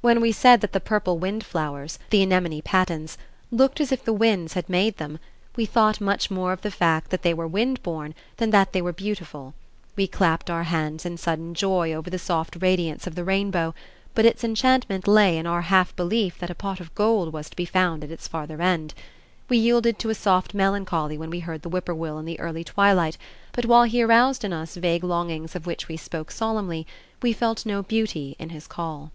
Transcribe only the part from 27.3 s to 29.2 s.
felt no beauty in his call.